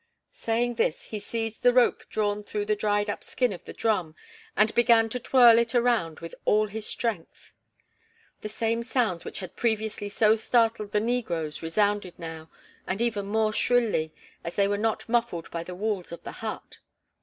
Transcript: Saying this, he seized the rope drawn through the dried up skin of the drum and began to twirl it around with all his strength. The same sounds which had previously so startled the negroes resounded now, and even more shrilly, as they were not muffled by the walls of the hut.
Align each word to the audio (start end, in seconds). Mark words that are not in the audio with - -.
Saying 0.33 0.73
this, 0.73 1.03
he 1.05 1.19
seized 1.19 1.61
the 1.61 1.75
rope 1.75 2.03
drawn 2.09 2.41
through 2.43 2.65
the 2.65 2.75
dried 2.75 3.07
up 3.07 3.23
skin 3.23 3.53
of 3.53 3.65
the 3.65 3.71
drum 3.71 4.15
and 4.57 4.73
began 4.73 5.09
to 5.09 5.19
twirl 5.19 5.59
it 5.59 5.75
around 5.75 6.21
with 6.21 6.33
all 6.43 6.65
his 6.65 6.87
strength. 6.87 7.51
The 8.41 8.49
same 8.49 8.81
sounds 8.81 9.23
which 9.23 9.41
had 9.41 9.55
previously 9.55 10.09
so 10.09 10.35
startled 10.37 10.91
the 10.91 10.99
negroes 10.99 11.61
resounded 11.61 12.17
now, 12.17 12.49
and 12.87 12.99
even 12.99 13.27
more 13.27 13.53
shrilly, 13.53 14.11
as 14.43 14.55
they 14.55 14.67
were 14.67 14.75
not 14.75 15.07
muffled 15.07 15.51
by 15.51 15.63
the 15.63 15.75
walls 15.75 16.11
of 16.11 16.23
the 16.23 16.31
hut. 16.41 16.79